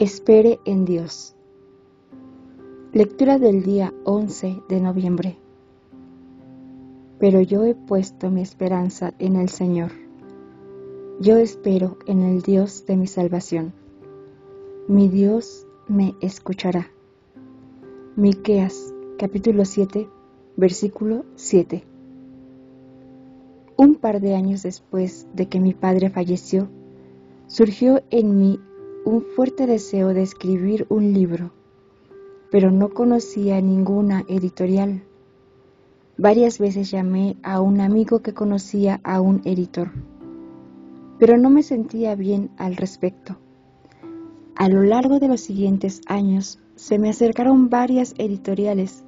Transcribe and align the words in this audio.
Espere 0.00 0.60
en 0.64 0.86
Dios. 0.86 1.36
Lectura 2.94 3.38
del 3.38 3.62
día 3.62 3.92
11 4.04 4.62
de 4.66 4.80
noviembre. 4.80 5.36
Pero 7.18 7.42
yo 7.42 7.66
he 7.66 7.74
puesto 7.74 8.30
mi 8.30 8.40
esperanza 8.40 9.12
en 9.18 9.36
el 9.36 9.50
Señor. 9.50 9.90
Yo 11.20 11.36
espero 11.36 11.98
en 12.06 12.22
el 12.22 12.40
Dios 12.40 12.86
de 12.86 12.96
mi 12.96 13.06
salvación. 13.06 13.74
Mi 14.88 15.08
Dios 15.08 15.66
me 15.86 16.14
escuchará. 16.22 16.88
Miqueas 18.16 18.94
capítulo 19.18 19.66
7, 19.66 20.08
versículo 20.56 21.26
7. 21.34 21.84
Un 23.76 23.96
par 23.96 24.22
de 24.22 24.34
años 24.34 24.62
después 24.62 25.26
de 25.34 25.46
que 25.50 25.60
mi 25.60 25.74
padre 25.74 26.08
falleció, 26.08 26.70
surgió 27.48 28.00
en 28.08 28.38
mí 28.38 28.60
un 29.04 29.22
fuerte 29.22 29.66
deseo 29.66 30.08
de 30.08 30.22
escribir 30.22 30.86
un 30.90 31.12
libro, 31.12 31.52
pero 32.50 32.70
no 32.70 32.90
conocía 32.90 33.60
ninguna 33.60 34.24
editorial. 34.28 35.02
Varias 36.18 36.58
veces 36.58 36.90
llamé 36.90 37.36
a 37.42 37.60
un 37.60 37.80
amigo 37.80 38.20
que 38.20 38.34
conocía 38.34 39.00
a 39.02 39.20
un 39.20 39.40
editor, 39.44 39.90
pero 41.18 41.38
no 41.38 41.48
me 41.48 41.62
sentía 41.62 42.14
bien 42.14 42.50
al 42.58 42.76
respecto. 42.76 43.38
A 44.54 44.68
lo 44.68 44.82
largo 44.82 45.18
de 45.18 45.28
los 45.28 45.40
siguientes 45.40 46.02
años 46.06 46.58
se 46.74 46.98
me 46.98 47.08
acercaron 47.08 47.70
varias 47.70 48.14
editoriales, 48.18 49.02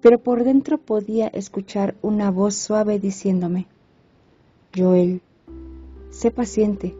pero 0.00 0.18
por 0.18 0.44
dentro 0.44 0.78
podía 0.78 1.26
escuchar 1.28 1.94
una 2.00 2.30
voz 2.30 2.54
suave 2.54 2.98
diciéndome, 2.98 3.66
Joel, 4.74 5.20
sé 6.10 6.30
paciente, 6.30 6.96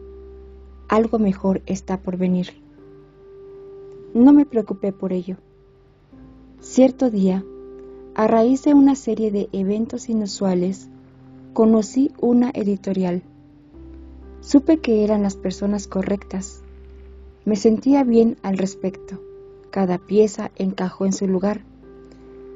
algo 0.95 1.19
mejor 1.19 1.61
está 1.65 1.97
por 1.97 2.15
venir. 2.15 2.53
No 4.13 4.31
me 4.31 4.45
preocupé 4.45 4.93
por 4.93 5.11
ello. 5.11 5.35
Cierto 6.61 7.11
día, 7.11 7.43
a 8.15 8.27
raíz 8.27 8.63
de 8.63 8.73
una 8.73 8.95
serie 8.95 9.29
de 9.29 9.49
eventos 9.51 10.07
inusuales, 10.07 10.87
conocí 11.51 12.11
una 12.21 12.49
editorial. 12.53 13.23
Supe 14.39 14.77
que 14.77 15.03
eran 15.03 15.21
las 15.21 15.35
personas 15.35 15.87
correctas. 15.87 16.61
Me 17.43 17.57
sentía 17.57 18.05
bien 18.05 18.37
al 18.41 18.57
respecto. 18.57 19.19
Cada 19.71 19.97
pieza 19.97 20.51
encajó 20.55 21.05
en 21.05 21.11
su 21.11 21.27
lugar. 21.27 21.61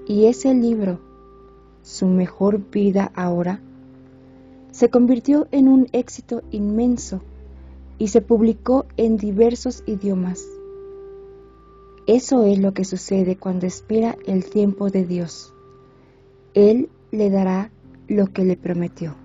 Y 0.07 0.27
ese 0.27 0.53
libro, 0.53 1.01
Su 1.81 2.07
mejor 2.07 2.69
vida 2.71 3.11
ahora, 3.15 3.59
se 4.71 4.89
convirtió 4.89 5.47
en 5.51 5.67
un 5.67 5.87
éxito 5.91 6.41
inmenso 6.51 7.21
y 7.99 8.07
se 8.07 8.21
publicó 8.21 8.87
en 8.97 9.17
diversos 9.17 9.83
idiomas. 9.85 10.43
Eso 12.07 12.45
es 12.45 12.57
lo 12.57 12.73
que 12.73 12.85
sucede 12.85 13.35
cuando 13.35 13.67
espera 13.67 14.17
el 14.25 14.49
tiempo 14.49 14.89
de 14.89 15.05
Dios. 15.05 15.53
Él 16.55 16.89
le 17.11 17.29
dará 17.29 17.71
lo 18.07 18.27
que 18.27 18.43
le 18.45 18.57
prometió. 18.57 19.15